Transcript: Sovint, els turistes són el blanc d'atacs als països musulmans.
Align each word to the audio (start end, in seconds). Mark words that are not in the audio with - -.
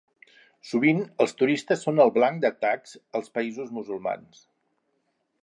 Sovint, 0.69 1.01
els 1.25 1.37
turistes 1.41 1.83
són 1.89 2.01
el 2.05 2.13
blanc 2.15 2.41
d'atacs 2.47 2.97
als 3.21 3.31
països 3.37 3.71
musulmans. 3.79 4.43